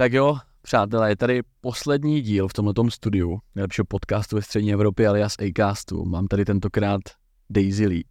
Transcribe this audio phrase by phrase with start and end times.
[0.00, 5.08] Tak jo, přátelé, je tady poslední díl v tomto studiu nejlepšího podcastu ve střední Evropě
[5.08, 6.04] alias Acastu.
[6.04, 7.00] Mám tady tentokrát
[7.50, 8.04] Daisy Lee,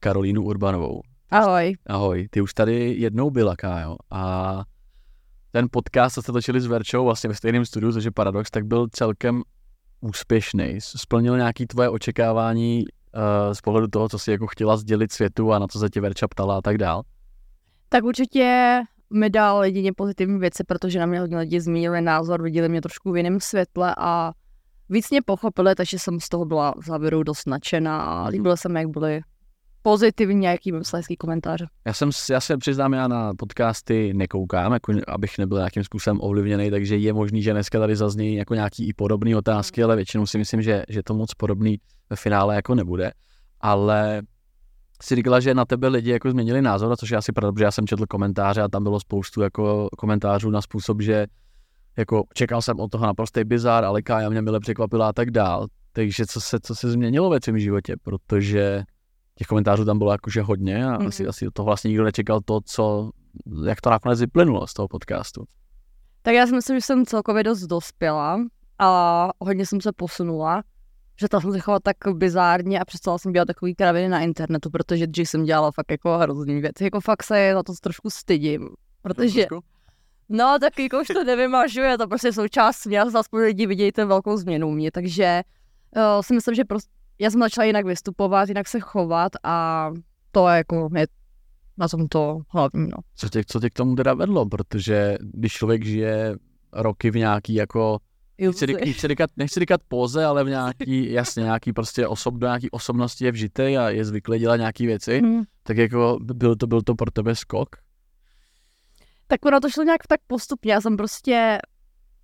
[0.00, 1.02] Karolínu Urbanovou.
[1.30, 1.76] Ahoj.
[1.86, 4.62] Ahoj, ty už tady jednou byla, Kájo, a
[5.52, 8.66] ten podcast, co jste točili s Verčou vlastně ve stejném studiu, což je paradox, tak
[8.66, 9.42] byl celkem
[10.00, 10.78] úspěšný.
[10.78, 15.58] Splnil nějaký tvoje očekávání uh, z pohledu toho, co si jako chtěla sdělit světu a
[15.58, 17.02] na co se tě Verča ptala a tak dál?
[17.88, 18.80] Tak určitě
[19.12, 23.12] mi dal jedině pozitivní věci, protože na mě hodně lidi zmínili názor, viděli mě trošku
[23.12, 24.32] v jiném světle a
[24.88, 28.68] víc mě pochopili, takže jsem z toho byla v závěru dost nadšená a líbilo se
[28.68, 29.20] mi, jak byly
[29.82, 31.66] pozitivní nějaký hezký komentáře.
[31.86, 36.70] Já jsem, já se přiznám, já na podcasty nekoukám, jako, abych nebyl nějakým způsobem ovlivněný,
[36.70, 39.84] takže je možný, že dneska tady zazní jako nějaký i podobné otázky, mm.
[39.84, 41.78] ale většinou si myslím, že, že to moc podobný
[42.10, 43.12] ve finále jako nebude.
[43.60, 44.22] Ale
[45.02, 47.70] si říkala, že na tebe lidi jako změnili názor, což je asi pravda, protože já
[47.70, 51.26] jsem četl komentáře a tam bylo spoustu jako komentářů na způsob, že
[51.96, 55.66] jako čekal jsem od toho naprostý bizar, ale Kája mě mile překvapila a tak dál.
[55.92, 58.82] Takže co se, co se změnilo ve tvém životě, protože
[59.34, 61.06] těch komentářů tam bylo jakože hodně a mm.
[61.06, 63.10] asi, asi toho vlastně nikdo nečekal to, co,
[63.66, 65.44] jak to nakonec vyplynulo z toho podcastu.
[66.22, 68.40] Tak já si myslím, že jsem celkově dost dospěla
[68.78, 70.62] a hodně jsem se posunula
[71.22, 74.70] že to jsem se chovala tak bizárně a přestala jsem dělat takový kraviny na internetu,
[74.70, 76.84] protože dřív jsem dělala fakt jako hrozný věci.
[76.84, 78.68] Jako fakt se za to trošku stydím,
[79.02, 79.46] protože...
[80.28, 84.36] No, tak jako už to nevymažuje, to prostě součást mě, aspoň lidi vidějí ten velkou
[84.36, 85.42] změnu mě, takže
[85.96, 89.90] uh, si myslím, že prostě já jsem začala jinak vystupovat, jinak se chovat a
[90.32, 91.06] to je jako je
[91.76, 92.98] na tom to hlavní, no.
[93.14, 96.36] Co tě, co tě k tomu teda vedlo, protože když člověk žije
[96.72, 97.98] roky v nějaký jako
[98.46, 103.24] Nechci, nechci, říkat, nechci poze, ale v nějaký, jasně, nějaký prostě osob, do nějaký osobnosti
[103.24, 105.42] je vžitý a je zvyklý dělat nějaký věci, hmm.
[105.62, 107.68] tak jako byl to, byl to pro tebe skok?
[109.26, 111.58] Tak ono to šlo nějak tak postupně, já jsem prostě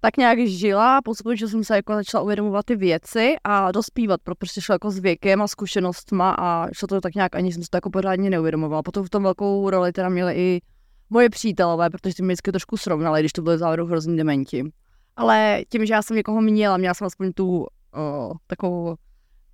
[0.01, 4.34] tak nějak žila, postupně, že jsem se jako začala uvědomovat ty věci a dospívat, protože
[4.39, 7.69] prostě šlo jako s věkem a zkušenostma a šlo to tak nějak, ani jsem se
[7.71, 8.83] to jako pořádně neuvědomovala.
[8.83, 10.61] Potom v tom velkou roli teda měly i
[11.11, 14.65] moje přítelové, protože ty mě vždycky trošku srovnali, když to byly závěru hrozný dementi
[15.19, 17.67] ale tím, že já jsem někoho měla, měla jsem aspoň tu uh,
[18.47, 18.95] takovou,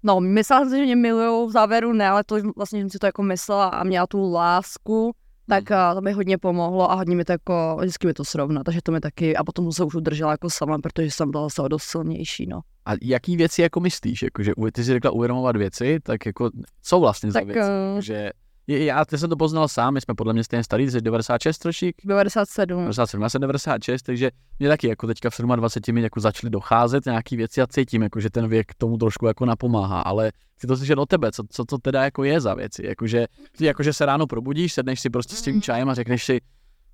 [0.02, 2.98] no, myslela jsem si, že mě milují v závěru ne, ale to vlastně jsem si
[2.98, 5.14] to jako myslela a měla tu lásku,
[5.48, 8.64] tak uh, to mi hodně pomohlo a hodně mi to jako, vždycky mi to srovná,
[8.64, 11.68] takže to mi taky, a potom se už udržela jako sama, protože jsem byla zase
[11.68, 12.60] dost silnější, no.
[12.86, 16.50] A jaký věci jako myslíš, jako, že ty jsi řekla uvědomovat věci, tak jako,
[16.82, 18.30] co vlastně tak, za věci, uh, že
[18.66, 21.96] já ty jsem to poznal sám, my jsme podle mě stejně starý, jsi 96 ročník?
[22.04, 22.80] 97.
[22.80, 27.04] 97, já jsem 96, takže mě taky jako teďka v 27 mi jako začaly docházet
[27.04, 30.76] nějaký věci a cítím, jako, že ten věk tomu trošku jako napomáhá, ale chci to
[30.76, 33.26] slyšet od tebe, co, co to teda jako je za věci, jakože,
[33.58, 36.40] ty jakože se ráno probudíš, sedneš si prostě s tím čajem a řekneš si,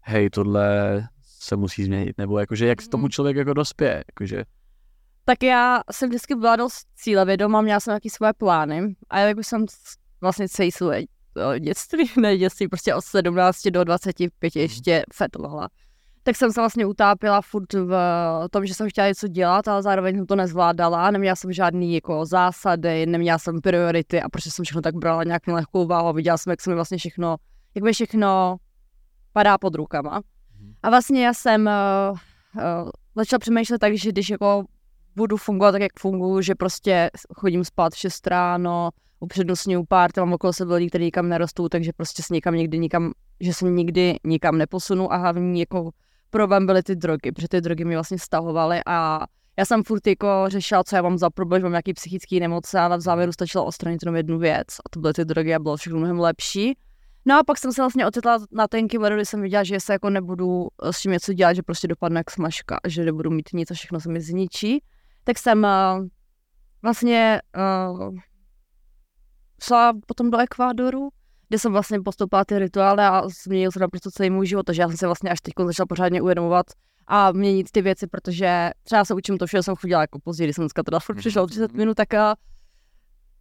[0.00, 4.44] hej, tohle se musí změnit, nebo jakože jak tomu člověk jako dospěje, jakože.
[5.24, 9.46] Tak já jsem vždycky byla dost cílevědomá, měla jsem nějaký své plány a jak už
[9.46, 9.66] jsem
[10.20, 11.06] vlastně celý svůj
[11.58, 14.62] dětství, ne dětství, prostě od 17 do 25 mhm.
[14.62, 15.68] ještě fetovala.
[16.22, 17.94] Tak jsem se vlastně utápila furt v
[18.50, 22.26] tom, že jsem chtěla něco dělat, ale zároveň jsem to nezvládala, neměla jsem žádný jako
[22.26, 26.38] zásady, neměla jsem priority a prostě jsem všechno tak brala nějak na lehkou váhu viděla
[26.38, 27.36] jsem, jak se mi vlastně všechno,
[27.74, 28.56] jak mi všechno
[29.32, 30.20] padá pod rukama.
[30.60, 30.74] Mhm.
[30.82, 32.18] A vlastně já jsem uh,
[32.56, 34.64] uh, začala přemýšlet tak, že když jako
[35.16, 38.90] budu fungovat tak, jak funguji, že prostě chodím spát v 6 ráno,
[39.20, 43.12] upřednostňuju pár, mám okolo sebe lidi, kteří nikam nerostou, takže prostě se nikam nikdy nikam,
[43.40, 45.90] že se nikdy nikam neposunu a hlavní jako
[46.30, 49.20] problém byly ty drogy, protože ty drogy mi vlastně stahovaly a
[49.56, 52.74] já jsem furt jako řešila, co já mám za problém, že mám nějaký psychický nemoc
[52.74, 55.76] a v závěru stačila odstranit jenom jednu věc a to byly ty drogy a bylo
[55.76, 56.76] všechno mnohem lepší.
[57.24, 59.92] No a pak jsem se vlastně ocitla na tenky vodu, kdy jsem viděla, že se
[59.92, 63.70] jako nebudu s tím něco dělat, že prostě dopadne jak smažka, že nebudu mít nic
[63.70, 64.82] a všechno se mi zničí.
[65.24, 66.06] Tak jsem uh,
[66.82, 67.40] vlastně
[67.98, 68.14] uh,
[69.62, 71.08] šla potom do Ekvádoru,
[71.48, 74.88] kde jsem vlastně postoupila ty rituály a změnil se naprosto celý můj život, takže já
[74.88, 76.66] jsem se vlastně až teď začala pořádně uvědomovat
[77.06, 80.56] a měnit ty věci, protože třeba se učím to, že jsem chodila jako později, když
[80.56, 82.34] jsem dneska teda furt přišla 30 minut, tak a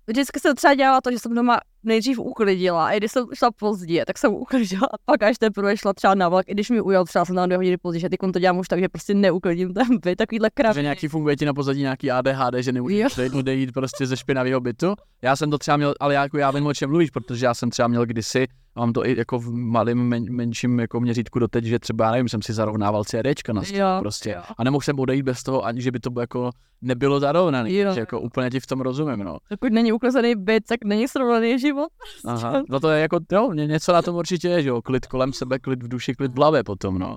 [0.07, 4.05] vždycky jsem třeba dělala to, že jsem doma nejdřív uklidila, a když jsem šla pozdě,
[4.05, 7.05] tak jsem uklidila a pak až teprve šla třeba na vlak, i když mi ujel
[7.05, 9.73] třeba jsem na dvě hodiny později, že teď to dělám už tak, že prostě neuklidím
[9.73, 10.75] ten byt, takovýhle kraviny.
[10.75, 13.17] Že nějaký funguje ti na pozadí nějaký ADHD, že nemůžeš
[13.51, 14.93] jít prostě ze špinavého bytu.
[15.21, 17.53] Já jsem to třeba měl, ale já, jako já vím, o čem mluvíš, protože já
[17.53, 21.63] jsem třeba měl kdysi mám to i jako v malém, men, menším jako měřítku doteď,
[21.65, 24.29] že třeba, nevím, jsem si zarovnával CDčka na stůl prostě.
[24.31, 24.41] Jo.
[24.57, 26.49] A nemohl jsem odejít bez toho, ani že by to jako
[26.81, 27.69] nebylo zarovnané.
[27.71, 29.37] Že jako úplně ti v tom rozumím, no.
[29.49, 31.89] Pokud není uklezený byt, tak není srovnaný život.
[32.25, 35.33] Aha, no to je jako, jo, něco na tom určitě je, že jo, klid kolem
[35.33, 37.15] sebe, klid v duši, klid v hlavě potom, no.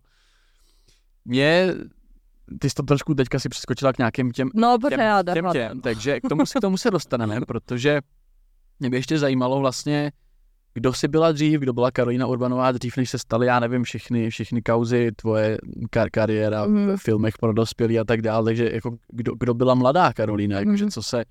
[1.24, 1.74] Mě
[2.58, 5.46] ty jsi to trošku teďka si přeskočila k nějakým těm, No, těm, protože já těm,
[5.52, 8.00] těm, takže k tomu, se- k tomu se dostaneme, protože
[8.80, 10.12] mě by ještě zajímalo vlastně,
[10.74, 14.30] kdo jsi byla dřív, kdo byla Karolina Urbanová dřív, než se staly, já nevím, všechny,
[14.30, 15.58] všechny kauzy, tvoje
[15.92, 16.96] kar- kariéra Mhm.
[16.96, 20.84] v filmech pro dospělí a tak dále, takže jako kdo, kdo byla mladá Karolina, jakože
[20.84, 20.90] Mhm.
[20.90, 21.24] co se,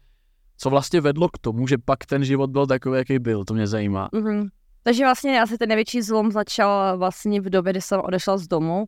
[0.57, 3.67] co vlastně vedlo k tomu, že pak ten život byl takový, jaký byl, to mě
[3.67, 4.09] zajímá.
[4.13, 4.47] Mhm.
[4.83, 8.85] Takže vlastně asi ten největší zlom začal vlastně v době, kdy jsem odešla z domu.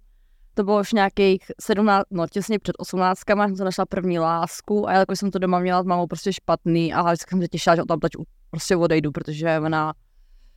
[0.55, 4.94] To bylo už nějakých 17, no těsně před 18, jsem to našla první lásku a
[4.94, 7.81] jako jsem to doma měla s mámou prostě špatný a vždycky jsem se těšila, že
[7.88, 8.11] tam teď
[8.51, 9.94] prostě odejdu, protože ona...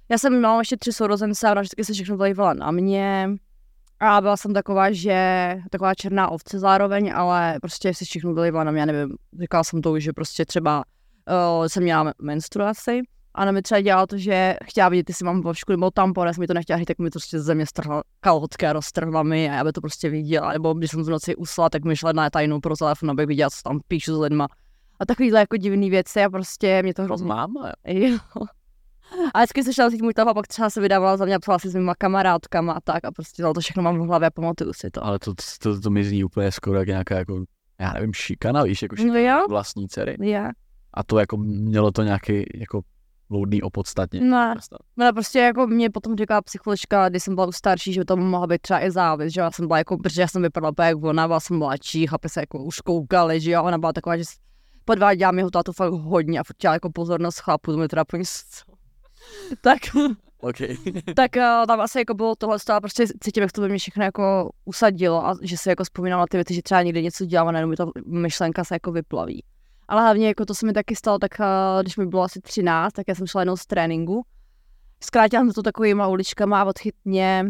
[0.08, 3.30] Já jsem měla ještě tři sourozence a vždycky se všechno vlejvala na mě.
[4.00, 8.72] A byla jsem taková, že taková černá ovce zároveň, ale prostě si všechno vylejvala na
[8.72, 10.84] mě, nevím, říkala jsem to už, že prostě třeba
[11.58, 13.02] uh, jsem měla menstruaci
[13.34, 16.40] a ona mi třeba dělala to, že chtěla vidět, jestli mám vošku nebo tampon, jsem
[16.40, 19.50] mi to nechtěla říct, tak mi to prostě ze země strhla kalhotky a roztrhla mi
[19.50, 20.52] a já by to prostě viděla.
[20.52, 23.50] Nebo když jsem v noci usla, tak mi šla na tajnou pro telefon, abych viděla,
[23.50, 24.46] co tam píšu s lidma.
[25.00, 27.26] A takovýhle jako divný věci a prostě mě to To hrozně...
[27.26, 28.18] máma, jo.
[29.34, 31.58] A vždycky se šla můj telefon, a pak třeba se vydávala za mě a psala
[31.58, 34.72] si s mýma kamarádkama a tak a prostě to všechno mám v hlavě a pamatuju
[34.72, 35.04] si to.
[35.04, 37.44] Ale to, to, to mi zní úplně skoro jak nějaká jako,
[37.80, 39.46] já nevím, šikana, víš, jako No šikana jo.
[39.48, 40.16] vlastní dcery.
[40.20, 40.50] Já.
[40.94, 42.80] A to jako mělo to nějaký jako
[43.30, 44.20] loudný opodstatně.
[44.20, 44.54] No,
[44.96, 48.46] no prostě jako mě potom říkala psycholožka, když jsem byla už starší, že to mohla
[48.46, 51.04] být třeba i závis, že já jsem byla jako, protože já jsem vypadala úplně jak
[51.04, 54.24] ona, byla jsem mladší, chlapi se jako už koukali, že jo, ona byla taková, že
[54.84, 58.24] podváděla mi ho tátu fakt hodně a furt jako pozornost chlapů, to mi teda úplně
[58.24, 58.62] s-
[59.60, 59.78] tak,
[60.40, 60.56] OK.
[61.16, 64.04] tak eh, tam asi jako bylo tohle a prostě cítím, jak to ve mně všechno
[64.04, 67.48] jako usadilo a že se jako vzpomínala na ty věci, že třeba někde něco dělám
[67.48, 69.44] a najednou mi ta myšlenka se jako vyplaví.
[69.88, 71.44] Ale hlavně jako to se mi taky stalo, tak eh,
[71.82, 74.26] když mi bylo asi 13, tak já jsem šla jednou z tréninku.
[75.00, 77.44] Zkrátila jsem to takovýma uličkama a odchyt mě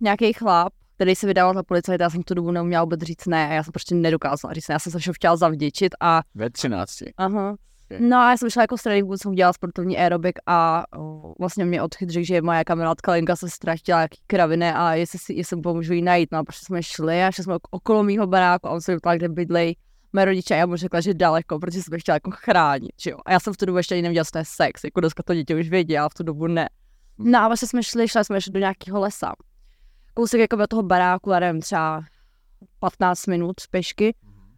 [0.00, 3.48] nějaký chlap, který se vydával za policajta, já jsem tu dobu neuměla vůbec říct ne
[3.48, 6.50] a já jsem prostě nedokázala říct ne, já jsem se všeho chtěla zavděčit a Ve
[6.50, 6.92] 13.
[7.16, 7.56] Aha.
[7.92, 8.00] Ok.
[8.00, 11.64] No a já jsem šla jako z tréninku, jsem udělala sportovní aerobik a o, vlastně
[11.64, 15.56] mě odchyt řekl, že moje kamarádka Lenka se ztratila jaký kraviny a jestli, si, jestli
[15.56, 16.28] mu pomůžu jí najít.
[16.32, 18.94] No a prostě jsme šli a šli jsme ok- okolo mýho baráku a on se
[18.94, 19.76] vyptal, kde bydlej
[20.12, 23.18] mé rodiče a já mu řekla, že daleko, protože jsem chtěla jako chránit, že jo.
[23.26, 25.22] A já jsem v tu dobu ještě ani nevěděla, co to je sex, jako dneska
[25.22, 26.68] to dítě už vědí, a v tu dobu ne.
[27.18, 29.32] No a vlastně jsme šli, šli jsme ještě do nějakého lesa.
[30.14, 32.02] Kousek jako od toho baráku, já nevím, třeba
[32.78, 34.14] 15 minut pěšky,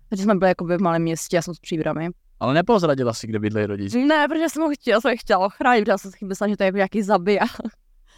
[0.08, 2.08] protože jsme byli jako v malém městě, já jsem z příbramy.
[2.42, 3.98] Ale nepozradila si, kde bydlejí rodiče.
[3.98, 6.66] Ne, protože jsem ho chtěla, jsem chtěla ochránit, protože jsem si myslela, že to je
[6.66, 7.44] jako nějaký zabija.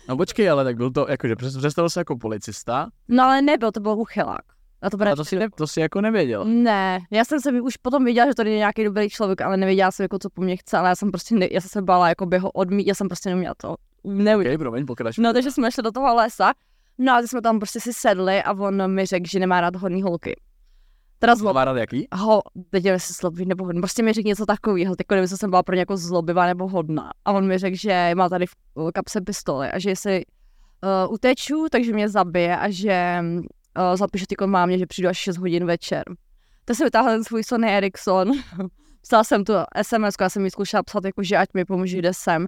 [0.09, 3.81] No počkej, ale tak byl to, jakože představil se jako policista, No ale nebyl, to
[3.81, 4.43] byl uchylák.
[4.83, 6.45] A to, a to si, to si jako nevěděl.
[6.45, 9.91] Ne, já jsem se už potom viděla, že to je nějaký dobrý člověk, ale nevěděla
[9.91, 12.09] jsem, jako, co po mně chce, ale já jsem prostě, ne, já jsem se bála,
[12.09, 13.75] jako by ho odmít, já jsem prostě neuměla to.
[14.05, 14.55] Neuměla.
[14.55, 15.25] Ok, promiň, pokračuj.
[15.25, 16.53] No, takže jsme šli do toho lesa,
[16.99, 20.03] no a jsme tam prostě si sedli a on mi řekl, že nemá rád hodný
[20.03, 20.37] holky.
[21.25, 22.09] Teda zlob, Kamarád jaký?
[22.13, 25.37] ho, teď nevím, jestli zlobivý nebo hodný, prostě mi řekl něco takového, tak nevím, jestli
[25.37, 27.11] jsem byla pro ně jako zlobivá nebo hodná.
[27.25, 28.55] A on mi řekl, že má tady v
[28.95, 30.25] kapse pistoli a že jestli
[31.07, 35.37] uh, uteču, takže mě zabije a že uh, zapíše ty mámě, že přijdu až 6
[35.37, 36.05] hodin večer.
[36.65, 38.33] Tak jsem vytáhla ten svůj Sony Ericsson,
[39.03, 42.15] psala jsem tu SMS, já jsem jí zkoušela psat, jako, že ať mi pomůže, kde
[42.15, 42.47] jsem.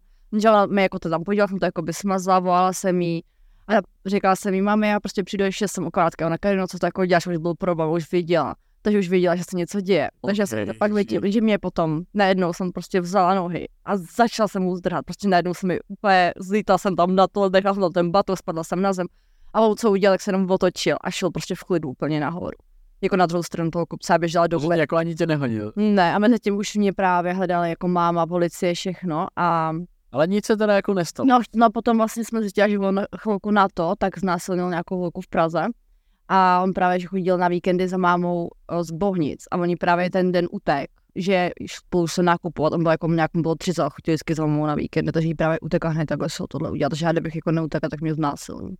[0.48, 3.22] Ona mi jako to tam podívala, jsem to jako by smazla, volala jsem jí
[3.68, 3.72] a
[4.06, 6.26] říkala jsem jí, mami, já prostě přijdu ještě jsem okrátka.
[6.26, 8.54] Ona Karino, co to jako děláš, už byl problém, už viděla.
[8.86, 10.08] Takže už věděla, že se něco děje.
[10.26, 13.68] Takže já jsem to Ok, pak viděla, že mě potom najednou jsem prostě vzala nohy
[13.84, 15.04] a začala jsem mu zdrhat.
[15.04, 18.36] Prostě najednou jsem mi úplně zlítala jsem tam na to, nechala jsem tam ten bato,
[18.36, 19.06] spadla jsem na zem.
[19.52, 22.56] A on co udělal, tak se jenom otočil a šel prostě v klidu úplně nahoru.
[23.02, 25.72] Jako na druhou stranu toho kupce a běžela do jako ani tě nehodil.
[25.76, 29.72] Ne, a mezi tím už mě právě hledali jako máma, policie, všechno a
[30.12, 31.26] Ale nic se teda jako nestalo.
[31.26, 35.20] No, no potom vlastně jsme zjistili, že on chvilku na to, tak znásilnil nějakou holku
[35.20, 35.66] v Praze.
[36.28, 40.10] A on právě, že chodil na víkendy za mámou o, z Bohnic a oni právě
[40.10, 44.12] ten den utek, že spolu se nakupovat, on byl jako nějak bylo 30 a chodil
[44.12, 47.06] vždycky za mámou na víkendy, takže jí právě utekla hned takhle šel tohle udělat, takže
[47.06, 48.74] já kdybych jako neutekla, tak mě znásilní.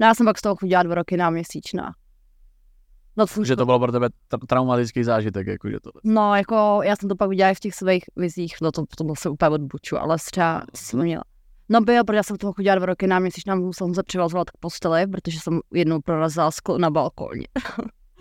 [0.00, 1.92] No já jsem pak z toho chodila dva roky na měsíčná.
[3.16, 5.90] No, Že to bylo pro tebe tra- traumatický zážitek, jakože to.
[6.04, 9.04] no, jako já jsem to pak udělala i v těch svých vizích, no to, to
[9.04, 11.22] bylo se úplně odbuču, ale třeba jsem měla.
[11.68, 14.50] No byl, protože já jsem toho chodila dva roky na měsíc, nám musel se přivazovat
[14.50, 17.46] k posteli, protože jsem jednou prorazila sklo na balkóně.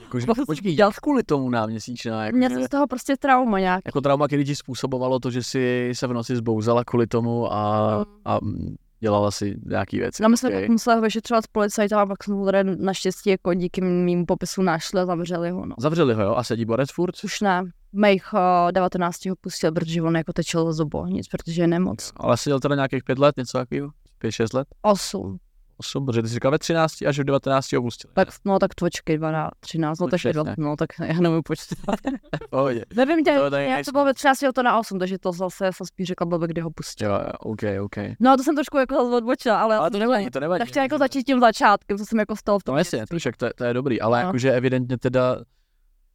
[0.01, 2.25] Jakože, To jsem počkej, jak kvůli tomu náměsíčná?
[2.25, 3.81] Jako, Měla jsem z toho prostě trauma nějak.
[3.85, 8.05] jako trauma, který ti způsobovalo to, že si se v noci zbouzala kvůli tomu a,
[8.25, 10.23] a mm, dělala si nějaký věci.
[10.23, 10.55] No my jsme Ok.
[10.55, 14.25] pak museli ho vyšetřovat s policajtem a pak jsme ho tady naštěstí jako díky mým
[14.25, 15.65] popisu našli a zavřeli ho.
[15.65, 15.75] No.
[15.79, 16.35] Zavřeli ho, jo?
[16.35, 17.23] A sedí borec furt?
[17.23, 17.63] Už ne.
[17.93, 19.25] Mých uh, 19.
[19.25, 22.11] ho pustil, protože on jako tečel z obohnic, protože je nemoc.
[22.17, 23.89] Ale seděl teda nějakých pět let, něco takového?
[24.19, 24.67] Pět, šest let?
[24.81, 25.37] 8.
[25.77, 28.13] 8, protože ty jsi říkal ve 13 až v 19 opustili.
[28.13, 30.33] Tak, no tak to počkej, 12, 13, no, No, tak je přesně.
[30.43, 31.95] 20, no tak já nevím počítat.
[32.49, 32.85] Pohodě.
[32.95, 33.83] Nevím, tě, To nejsme.
[33.83, 36.61] to bylo ve 13, to na 8, takže to zase jsem spíš řekla blbě, kdy
[36.61, 37.11] ho pustil.
[37.11, 37.95] Jo, OK, OK.
[38.19, 40.59] No a to jsem trošku jako zase odbočila, ale, Ale to nevadí, to nevadí.
[40.59, 43.17] tak chtěla jako začít tím začátkem, co jsem jako stalo v tom No jasně, to,
[43.19, 44.27] však to, je- to je dobrý, ale No.
[44.27, 45.37] jakože evidentně teda,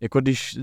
[0.03, 0.59] jako když,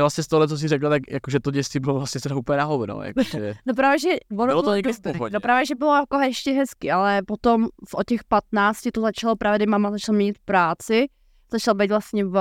[0.00, 2.64] vlastně z tohle, co jsi řekla, tak jakože to dětství bylo vlastně teda úplně na
[2.64, 5.30] hovno, jakože, No právě, že ono Bylo to bylo někdy v.
[5.32, 9.36] No právě, že bylo jako ještě hezky, ale potom v, od těch 15 to začalo
[9.36, 11.06] právě, kdy mama začala mít práci,
[11.52, 12.38] začala být vlastně v,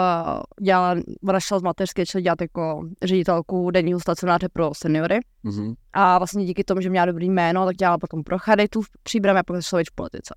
[0.62, 0.96] dělala,
[1.30, 5.20] ona šla z mateřské, začala dělat jako ředitelku denního stacionáře pro seniory.
[5.44, 5.74] mhm.
[5.94, 9.40] A vlastně díky tomu, že měla dobrý jméno, tak dělala potom pro Charitu v příbrami
[9.40, 10.36] a pak začala být v politice.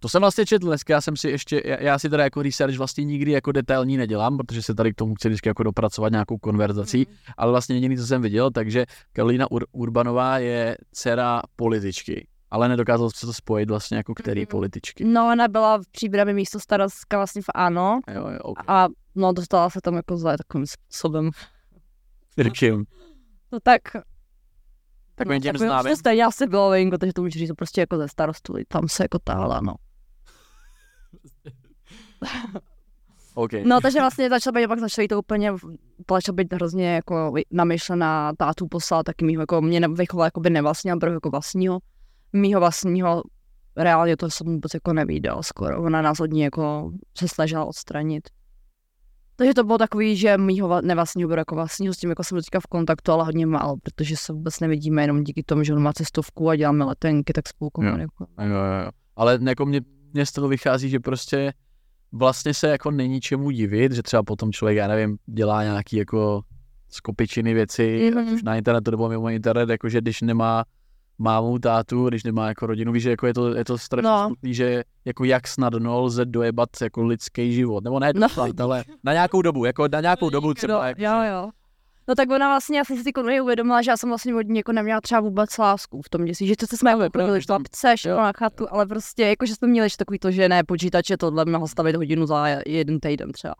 [0.00, 2.76] To jsem vlastně četl dneska, já jsem si ještě, já, já si teda jako research
[2.78, 6.38] vlastně nikdy jako detailní nedělám, protože se tady k tomu chci vždycky jako dopracovat nějakou
[6.38, 7.16] konverzací, Mhm.
[7.36, 13.10] ale vlastně jediný, co jsem viděl, takže Karolína Ur- Urbanová je dcera političky, ale nedokázal
[13.10, 14.46] se to spojit vlastně jako který Mhm.
[14.46, 15.04] političky.
[15.04, 18.58] No, ona byla v příbrami místo starostka vlastně v ANO Jo, jo, ok.
[18.66, 21.30] a no, dostala se tam jako za takovým způsobem.
[22.36, 22.84] Jakým?
[23.52, 23.80] No tak
[25.14, 25.96] Takovým těm takovým známým?
[25.96, 29.18] Stejně asi bylo venko, takže to můžu říct prostě jako ze starostu, tam se jako
[29.24, 29.74] táhla, no.
[33.34, 33.50] OK.
[33.64, 35.52] No, takže vlastně začala být, pak začala být to úplně,
[36.10, 40.98] začala být hrozně jako namyšlená, tátu poslala taky mýho, jako mě vychovala jako by nevlastního,
[41.02, 41.78] ale jako vlastního,
[42.32, 43.22] mýho vlastního,
[43.76, 48.28] reálně to jsem vůbec jako nevídal skoro, ona nás od ní jako se snažila odstranit.
[49.36, 52.60] Takže to bylo takový, že mýho nevlastního beru jako vlastního, s tím jako jsem teďka
[52.60, 55.92] v kontaktu, ale hodně málo, protože se vůbec nevidíme jenom díky tomu, že on má
[55.92, 58.34] cestovku a děláme letenky, tak spolu komunikujeme.
[58.38, 58.90] Jo, jo, jo.
[59.16, 59.80] Ale jako mě,
[60.12, 61.52] mě z toho vychází, že prostě
[62.12, 66.40] vlastně se jako není čemu divit, že třeba potom člověk, já nevím, dělá nějaký jako
[66.88, 68.18] skopičiny věci, Mhm.
[68.18, 70.64] ať už na internetu nebo mimo internet, jakože když nemá
[71.18, 74.26] mámu, tátu, když nemá jako rodinu, víš, že jako je to, je to strašně No.
[74.26, 78.26] smutný, že jako jak snadno lze dojebat jako lidský život, nebo ne, No.
[78.58, 80.74] ale na nějakou dobu, jako na nějakou dobu třeba.
[80.82, 81.50] No, jako, jo, jo.
[82.08, 84.42] No tak ona vlastně, já jsem si ty konveji uvědomila, že já jsem vlastně od
[84.42, 87.02] ní jako neměla třeba vůbec lásku v tom dětství, že to jsme jako
[87.96, 90.64] že jako na chatu, ale prostě jako, že jsme měli ještě takový to, že ne,
[90.64, 93.54] počítače tohle mohl stavit hodinu za jeden týden třeba.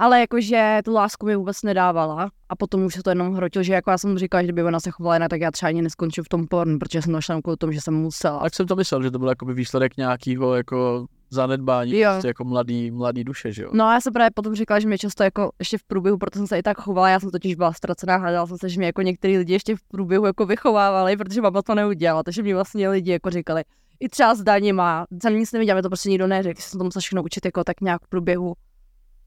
[0.00, 3.72] Ale jakože tu lásku mi vůbec nedávala a potom už se to jenom hrotilo, že
[3.72, 6.24] jako já jsem říkala, že kdyby ona se chovala jinak, tak já třeba ani neskončím
[6.24, 8.40] v tom pornu, protože jsem došla kvůli tomu, že jsem musela.
[8.40, 12.10] Tak jsem to myslel, že to byl jakoby výsledek nějakého jako zanedbání, Jo.
[12.12, 13.70] prostě jako mladý, mladý duše, že jo.
[13.72, 16.38] No a já jsem právě potom říkala, že mě často jako ještě v průběhu, proto
[16.38, 18.86] jsem se i tak chovala, já jsem totiž byla ztracená, hledala jsem se, že mě
[18.86, 22.88] jako některý lidi ještě v průběhu jako vychovávali, protože mama to neudělala, takže mě vlastně
[22.88, 23.62] lidi jako říkali,
[24.00, 27.00] i třeba s daněma, jsem nic neviděla, mě to prostě nikdo neřekl, jsem to musela
[27.00, 28.54] všechno učit jako tak nějak v průběhu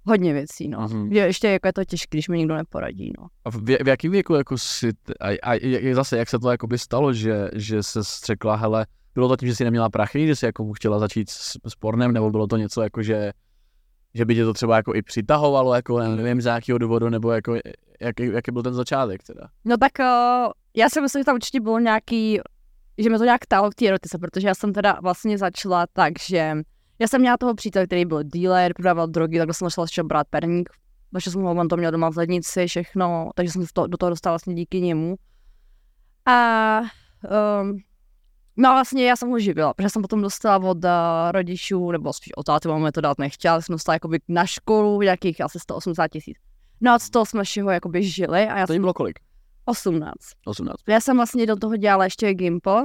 [0.05, 0.79] hodně věcí, no.
[0.79, 1.11] Mhm.
[1.11, 3.27] Je, ještě jako je to těžké, když mi nikdo neporadí, no.
[3.45, 6.67] A v, v jakém věku jako si, a, a, a zase, jak se to jako
[6.67, 10.35] by stalo, že, že se řekla, hele, bylo to tím, že jsi neměla prachy, že
[10.35, 13.31] jsi jako chtěla začít s, s pornem, nebo bylo to něco jako, že,
[14.13, 17.55] že by tě to třeba jako i přitahovalo, jako nevím, z nějakého důvodu, nebo jako,
[17.99, 19.49] jaký, jaký byl ten začátek teda?
[19.65, 22.39] No tak uh, já si myslím, že tam určitě bylo nějaký,
[22.97, 26.13] že mi to nějak tálo k té erotice, protože já jsem teda vlastně začala tak,
[26.19, 26.53] že
[26.99, 30.27] já jsem měla toho přítele, který byl dealer, prodával drogy, tak jsem začala ještě brát
[30.29, 30.69] perník,
[31.13, 34.09] takže jsem ho, on to měl doma v lednici, všechno, takže jsem to, do toho
[34.09, 35.15] dostala vlastně díky němu.
[36.25, 36.79] A
[37.61, 37.77] um,
[38.57, 40.91] no a vlastně já jsem ho živila, protože jsem potom dostala od uh,
[41.31, 45.41] rodičů, nebo spíš od táty, máme to dát nechtěla, jsem dostala jakoby na školu nějakých
[45.41, 46.37] asi 180 tisíc.
[46.81, 49.19] No a z toho jsme všeho jakoby žili a já To jsem jim bylo kolik?
[49.65, 50.13] 18.
[50.45, 50.75] 18.
[50.87, 52.83] Já jsem vlastně do toho dělala ještě Gimple.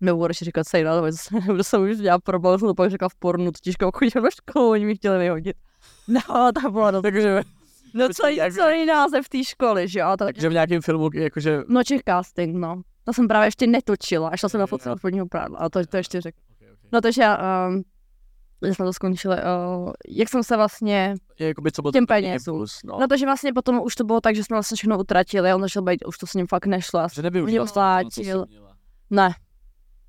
[0.00, 3.52] Nebudeš říkat sejna, ale protože jsem už dělala problém, jsem to pak řekla v pornu,
[3.52, 5.56] totiž jako chodila do školy, oni mi chtěli vyhodit.
[6.08, 7.02] No, to bylo dost.
[7.02, 7.40] Takže,
[7.94, 10.06] No, celý, jak- celý název té školy, že jo?
[10.18, 11.62] Tak, takže v nějakém filmu, jakože...
[11.68, 12.82] no, Czech casting, no.
[13.04, 15.96] To jsem právě ještě netočila, až jsem na fotce od spodního prádla, a to, to
[15.96, 16.38] ještě řekl.
[16.92, 17.82] No, takže já, um,
[18.66, 22.54] že jsme to skončili, uh, jak jsem se vlastně, Jakoby, co Těm penězům.
[22.54, 22.98] impuls, no.
[23.00, 25.82] no, takže vlastně potom už to bylo tak, že jsme vlastně všechno utratili, on začal
[25.82, 27.00] být, už to s ním fakt nešlo.
[27.00, 27.64] Já že nevyužila
[28.02, 28.46] mě to, co.
[29.10, 29.30] Ne.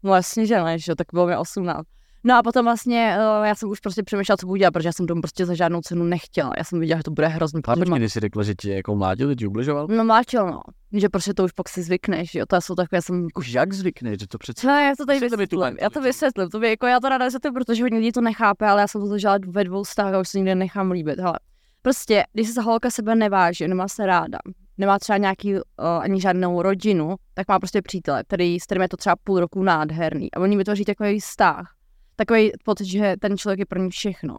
[0.07, 1.87] No jasně, že ne, že tak bylo mi 18.
[2.23, 4.93] No a potom vlastně uh, já jsem už prostě přemýšlela, co budu dělat, protože já
[4.93, 6.51] jsem tomu prostě za žádnou cenu nechtěla.
[6.57, 8.73] Já jsem viděla, že to bude hrozný, Ale protože počkej, když jsi řekla, že tě
[8.73, 9.87] jako mládil, že ti ubližoval?
[9.87, 10.61] No máčel, no.
[10.93, 13.23] Že prostě to už pak si zvykneš, jo, to jsou takové, jsem...
[13.23, 14.67] Jako jak zvykneš, že to přece...
[14.67, 16.99] Ne, já to tady Vysvětli mi tu vysvětlím, já to vysvětlím, to by, jako já
[16.99, 19.83] to ráda vysvětlím, protože hodně lidí to nechápe, ale já jsem to zažila ve dvou
[19.83, 21.39] vztahech a už se nikdy nechám líbit, hele.
[21.81, 24.37] Prostě, když se holka sebe neváží, nemá se ráda,
[24.77, 25.61] nemá třeba nějaký, uh,
[26.01, 29.63] ani žádnou rodinu, tak má prostě přítele, který, s kterým je to třeba půl roku
[29.63, 31.73] nádherný a oni vytvoří takový vztah,
[32.15, 34.37] takový pocit, že ten člověk je pro ní všechno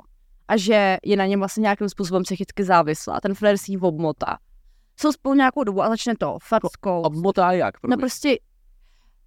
[0.49, 4.39] a že je na něm vlastně nějakým způsobem psychicky závislá, ten frér si ji obmotá.
[5.01, 7.07] Jsou spolu nějakou dobu a začne to fackou.
[7.07, 7.75] A motá jak?
[7.89, 8.37] No prostě,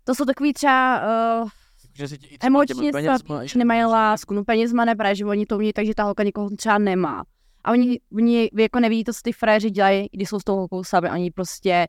[0.04, 1.02] to jsou takový třeba,
[1.42, 1.50] uh,
[1.94, 6.04] Že si Emočně slabí, nemají lásku, no penězma nebrají, že oni to umí, takže ta
[6.04, 7.24] holka někoho třeba nemá.
[7.64, 10.84] A oni, oni jako neví to, co ty frajeři dělají, když jsou s tou holkou
[10.84, 11.88] sami, oni prostě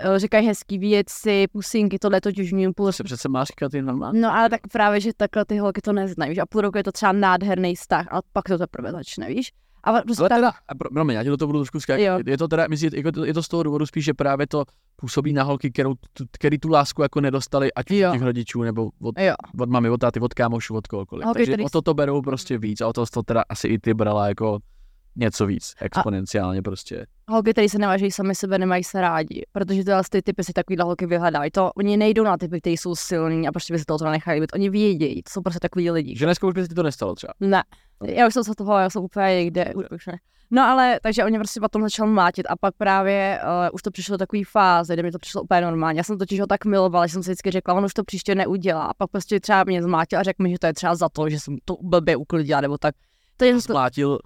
[0.00, 3.82] eh, říkají hezký věci, pusinky, tohle to těžní půl To se přece máš říkat i
[3.82, 4.20] normálně.
[4.20, 6.84] No ale tak právě, že takhle ty holky to neznají, že a půl roku je
[6.84, 9.52] to třeba nádherný vztah, a pak to teprve začne, víš?
[9.84, 12.26] A prostě Ale teda, pro, promiň, já ti do toho budu trošku skákat.
[12.26, 14.64] Je to teda, myslím, je to, je to z toho důvodu spíš, že právě to
[14.96, 18.08] působí na holky, kterou, tu, který tu lásku jako nedostali, ať Jo.
[18.08, 21.24] od těch rodičů, nebo od, jo, od mamy, od táty, od kámošů, od kohokoliv.
[21.24, 23.68] Holky, Takže který- o to to berou prostě víc a o to to teda asi
[23.68, 24.58] i ty brala jako
[25.16, 27.06] něco víc, exponenciálně prostě.
[27.28, 30.84] holky, které se nevážejí sami sebe, nemají se rádi, protože tyhle ty typy si takovýhle
[30.84, 31.50] holky vyhledávají.
[31.50, 34.50] To oni nejdou na typy, kteří jsou silní a prostě by se toho nechají být.
[34.54, 36.16] Oni vědějí, to jsou prostě takový lidi.
[36.16, 37.32] Že dneska už by se ti to nestalo třeba.
[37.40, 37.62] Ne,
[38.02, 40.18] já už jsem se toho, já jsem úplně někde, už, ne.
[40.50, 43.90] No ale, takže on mě prostě potom začal mlátit a pak právě uh, už to
[43.90, 46.00] přišlo do takové fáze, kde mi to přišlo úplně normálně.
[46.00, 48.34] Já jsem totiž ho tak milovala, že jsem si vždycky řekla, on už to příště
[48.34, 48.84] neudělá.
[48.84, 51.28] A pak prostě třeba mě zmátil a řekl mi, že to je třeba za to,
[51.28, 52.94] že jsem to blbě uklidila, nebo tak.
[53.36, 54.18] To je to, Splátil,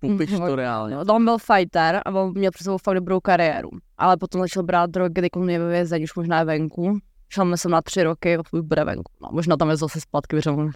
[0.00, 0.46] popiš Mhm.
[0.46, 0.94] to reálně.
[0.96, 3.70] no, on byl fighter a on měl před sebou fakt dobrou kariéru.
[3.98, 6.98] Ale potom začal brát drogy, kdy on je ve vězení, už možná je venku.
[7.32, 9.12] Šel jsem na tři roky, už bude venku.
[9.22, 10.70] No, možná tam je zase zpátky, protože on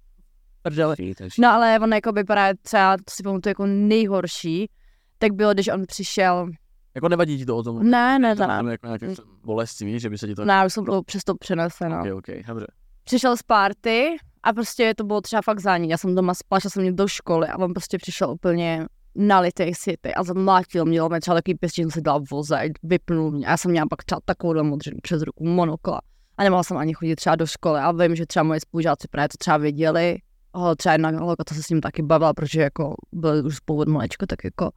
[0.62, 0.96] prdeli.
[1.38, 4.70] No ale on jako vypadá třeba, to si pamatuju jako nejhorší,
[5.18, 6.48] tak bylo, když on přišel,
[6.94, 7.90] Jako nevadí ti to o tom?
[7.90, 10.44] ne, ne, To ne, jako nějaké bolestí, že by se ti to...
[10.44, 12.00] ne, už jsem to přesto přenesena.
[12.02, 12.66] Ok, ok, dobře.
[13.04, 15.88] Přišel z party a prostě to bylo třeba fakt ní.
[15.88, 19.72] Já jsem doma spala, šla jsem mě do školy a on prostě přišel úplně nalitej
[19.74, 23.46] city a zamlátil mě, on třeba takový pěstí, jsem si dala voze, vypnul mě.
[23.46, 26.00] A já jsem měla pak třeba takovou modřinu přes ruku, monokla.
[26.38, 27.80] A nemohla jsem ani chodit třeba do školy.
[27.80, 30.18] A vím, že třeba moje spolužáci právě to třeba viděli.
[30.54, 33.78] Ho, třeba jedna holka, to se s ním taky bavila, protože jako byl už spolu
[33.78, 34.70] od malečka, tak jako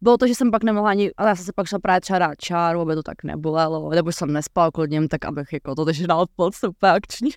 [0.00, 2.18] bylo to, že jsem pak nemohla ani, ale já jsem se pak šla právě třeba
[2.18, 5.82] dát čáru, aby to tak nebolelo, nebo jsem nespal kvůli něm, tak abych jako to
[6.16, 7.30] odpoledne úplně akční.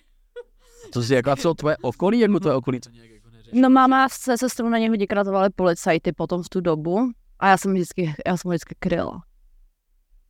[0.92, 3.24] Co si jako, a co tvoje okolí, jako tvoje okolí to nějak jako?
[3.52, 7.56] No máma se sestrou na něj hodně kratovali policajty potom v tu dobu a já
[7.58, 9.22] jsem vždycky, já jsem ho vždycky kryla.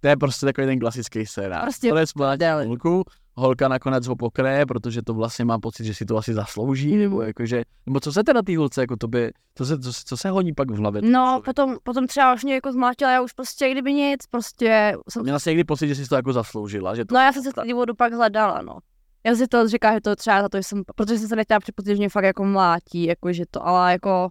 [0.00, 1.62] To je prostě takový ten klasický scénář.
[1.62, 2.66] Prostě společně prdeli.
[2.66, 6.96] holku, holka nakonec ho pokreje, protože to vlastně má pocit, že si to asi zaslouží,
[6.96, 10.02] nebo jakože, nebo co se teda té holce, jako to by, co se, co, se-
[10.06, 11.02] co se honí pak v hlavě?
[11.02, 15.22] No, potom, potom třeba už mě jako zmlátila, já už prostě kdyby nic, prostě jsem,
[15.22, 17.14] Měla jsi někdy pocit, že jsi to jako zasloužila, že to...
[17.14, 18.78] no já jsem se z toho důvodu pak hledala, no.
[19.26, 21.60] Já si to říkám, že to třeba za to, že jsem, protože jsem se nechtěla
[21.60, 24.30] připustit, že mě fakt jako mlátí, jako že to, ale jako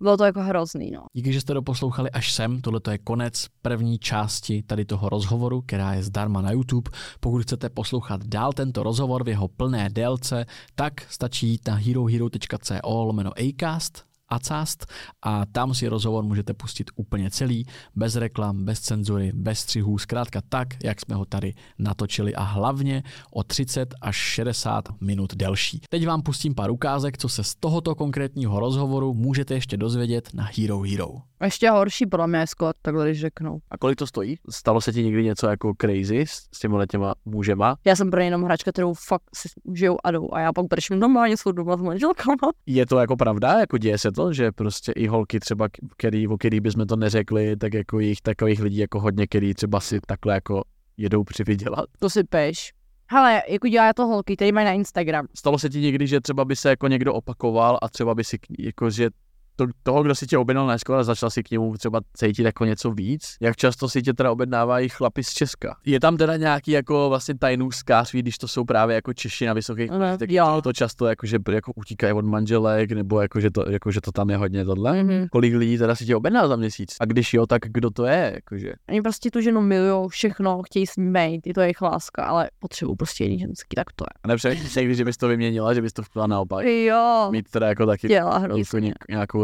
[0.00, 1.00] bylo to jako hrozný, no.
[1.12, 2.60] Díky, že jste doposlouchali až sem.
[2.60, 6.90] Tohle je konec první části tady toho rozhovoru, která je zdarma na YouTube.
[7.20, 13.04] Pokud chcete poslouchat dál tento rozhovor v jeho plné délce, tak stačí jít na herohero.co
[13.04, 14.86] lomeno acast Acast
[15.22, 17.66] a tam si rozhovor můžete pustit úplně celý,
[17.96, 23.02] bez reklam, bez cenzury, bez střihů, zkrátka tak, jak jsme ho tady natočili a hlavně
[23.30, 25.80] o 30 až 60 minut delší.
[25.88, 30.50] Teď vám pustím pár ukázek, co se z tohoto konkrétního rozhovoru můžete ještě dozvědět na
[30.56, 31.33] Hero Hero.
[31.44, 33.58] Ještě horší podle mě je Scott, takhle když řeknu.
[33.70, 34.38] A kolik to stojí?
[34.50, 37.76] Stalo se ti někdy něco jako crazy s, s těmi těma mužema?
[37.84, 40.66] Já jsem pro ně jenom hračka, kterou fakt si užijou a jdou a já pak
[40.66, 42.52] brším normálně svou doma s manželkama.
[42.66, 46.36] Je to jako pravda, jako děje se to, že prostě i holky třeba, který, o
[46.38, 50.34] který bychom to neřekli, tak jako jich takových lidí jako hodně, který třeba si takhle
[50.34, 50.62] jako
[50.96, 51.84] jedou přivydělat.
[51.98, 52.72] To si peš.
[53.10, 55.26] Hele, jako dělá to holky, který mají na Instagram.
[55.36, 58.38] Stalo se ti někdy, že třeba by se jako někdo opakoval a třeba by si,
[58.58, 59.10] jako že
[59.56, 62.64] to, toho, kdo si tě objednal na a začal si k němu třeba cítit jako
[62.64, 63.36] něco víc.
[63.40, 65.76] Jak často si tě teda objednávají chlapi z Česka?
[65.86, 69.52] Je tam teda nějaký jako vlastně tajnou skářství, když to jsou právě jako Češi na
[69.52, 70.60] vysokých Ne, tak jo.
[70.62, 74.12] to často jako, že jako utíkají od manželek, nebo jako, že to, jako, že to
[74.12, 75.02] tam je hodně tohle.
[75.02, 75.26] Mhm.
[75.32, 76.96] Kolik lidí teda si tě objedná za měsíc?
[77.00, 78.32] A když jo, tak kdo to je?
[78.34, 78.72] Jakože.
[78.88, 82.50] Oni prostě tu ženu milují, všechno, chtějí s ní být, je to jejich láska, ale
[82.58, 85.82] potřebují prostě jiný ženský, tak to A nepřemýšlíš si někdy, že bys to vyměnila, že
[85.82, 86.64] bys to chtěla naopak?
[86.64, 86.84] je.
[86.84, 88.80] Jo, Mít teda jako taky jako hrozně.
[88.80, 88.94] něk,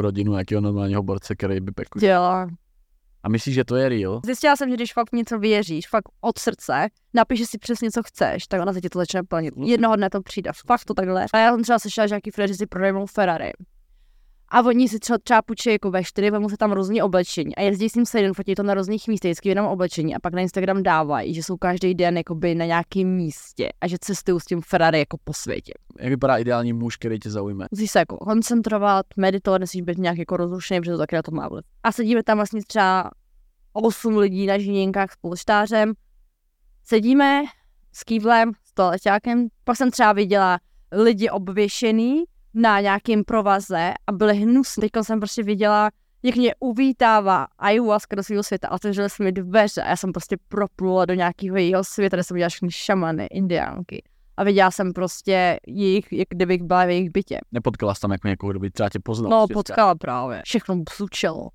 [0.00, 1.98] nějakou rodinu, nějakého normálního borce, který by jako...
[1.98, 2.48] Dělá.
[3.22, 4.20] A myslíš, že to je real?
[4.24, 8.46] Zjistila jsem, že když fakt něco věříš, fakt od srdce, napíšeš si přesně, co chceš,
[8.46, 9.54] tak ona se ti to začne plnit.
[9.56, 11.26] Jednoho dne to přijde, fakt to takhle.
[11.32, 13.52] A já jsem třeba slyšela, že nějaký frajeři si prodejmou Ferrari.
[14.50, 17.62] A oni si třeba, třeba půjčí jako ve čtyři, vemu se tam různý oblečení a
[17.62, 20.34] jezdí s ním se jeden, fotí to na různých místech, vždycky jenom oblečení a pak
[20.34, 24.44] na Instagram dávají, že jsou každý den jakoby na nějakém místě a že cestují s
[24.44, 25.72] tím Ferrari jako po světě.
[25.98, 27.66] Jak vypadá ideální muž, který tě zaujme?
[27.70, 31.30] Musíš se jako koncentrovat, meditovat, nesmíš být nějak jako rozrušený, protože to taky na to
[31.30, 31.64] má vliv.
[31.82, 33.10] A sedíme tam vlastně třeba
[33.72, 35.92] 8 lidí na žiněnkách s polštářem.
[36.84, 37.42] Sedíme
[37.92, 39.48] s kývlem, s toaleťákem.
[39.64, 40.58] Pak jsem třeba viděla
[40.92, 44.80] lidi obvěšený na nějakém provaze a byli hnusní.
[44.80, 45.90] Teď jsem prostě viděla,
[46.22, 50.12] jak mě uvítává ayahuasca do svého světa a otevřeli se mi dveře a já jsem
[50.12, 54.02] prostě proplula do nějakého jejího světa, kde jsem viděla všechny šamany, indiánky.
[54.36, 57.38] a viděla jsem prostě jejich, jak kdybych byla v jejich bytě.
[57.52, 59.30] Nepotkala jsi tam jako někoho, kdo by třeba tě poznal?
[59.30, 60.42] No, potkala právě.
[60.44, 61.48] Všechno bzučelo.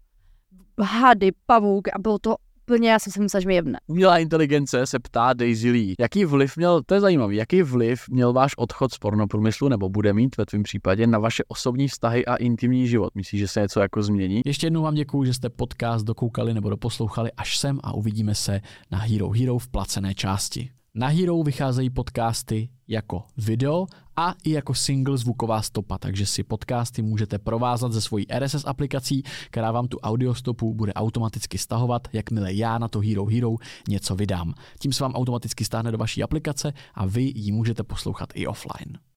[0.82, 3.80] Hady, pavouky a bylo to úplně, já jsem si myslela, že mi jebne.
[3.88, 5.96] Umělá inteligence se ptá Daisy Lee.
[6.00, 10.14] Jaký vliv měl, to je zajímavý, jaký vliv měl váš odchod z pornoprůmyslu nebo bude
[10.14, 13.16] mít ve tvém případě na vaše osobní vztahy a intimní život?
[13.16, 14.42] Myslíš, že se něco jako změní?
[14.46, 18.62] Ještě jednou vám děkuji, že jste podcast dokoukali nebo doposlouchali až sem a uvidíme se
[18.92, 20.70] na Hero Hero v placené části.
[20.98, 27.02] Na Hero vycházejí podcasty jako video a i jako single zvuková stopa, takže si podcasty
[27.02, 32.78] můžete provázat ze svojí RSS aplikací, která vám tu audiostopu bude automaticky stahovat, jakmile já
[32.78, 33.56] na to Hero Hero
[33.88, 34.54] něco vydám.
[34.80, 38.98] Tím se vám automaticky stáhne do vaší aplikace a vy ji můžete poslouchat i offline.